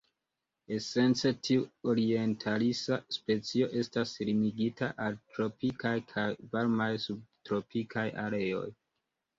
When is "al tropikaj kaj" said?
5.07-6.27